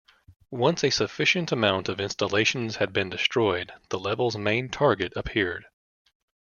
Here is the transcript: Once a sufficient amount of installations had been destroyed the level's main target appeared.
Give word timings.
Once 0.49 0.83
a 0.83 0.89
sufficient 0.89 1.51
amount 1.51 1.87
of 1.87 1.99
installations 2.01 2.77
had 2.77 2.91
been 2.91 3.07
destroyed 3.07 3.71
the 3.89 3.99
level's 3.99 4.35
main 4.35 4.67
target 4.67 5.13
appeared. 5.15 5.67